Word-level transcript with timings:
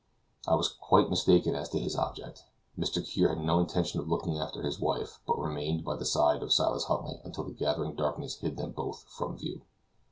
I 0.47 0.55
was 0.55 0.67
quite 0.69 1.11
mistaken 1.11 1.53
as 1.53 1.69
to 1.69 1.79
his 1.79 1.95
object. 1.95 2.45
Mr. 2.75 3.07
Kear 3.07 3.29
had 3.35 3.45
no 3.45 3.59
intention 3.59 3.99
of 3.99 4.09
looking 4.09 4.35
after 4.39 4.63
his 4.63 4.79
wife, 4.79 5.19
but 5.27 5.37
remained 5.37 5.85
by 5.85 5.95
the 5.95 6.05
side 6.05 6.41
of 6.41 6.51
Silas 6.51 6.85
Huntly 6.85 7.21
until 7.23 7.43
the 7.43 7.51
gathering 7.53 7.93
darkness 7.93 8.39
hid 8.39 8.57
them 8.57 8.71
both 8.71 9.05
from 9.07 9.37
view. 9.37 9.61